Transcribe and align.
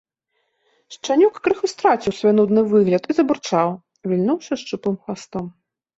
Шчанюк 0.93 1.33
крыху 1.47 1.69
страціў 1.73 2.11
свой 2.19 2.33
нудны 2.39 2.61
выгляд 2.71 3.03
і 3.11 3.19
забурчаў, 3.19 3.67
вільнуўшы 4.15 4.53
шчуплым 4.63 4.97
хвастом. 5.03 5.45